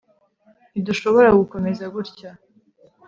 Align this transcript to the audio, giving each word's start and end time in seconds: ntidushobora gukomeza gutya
ntidushobora 0.71 1.29
gukomeza 1.39 1.83
gutya 1.95 2.29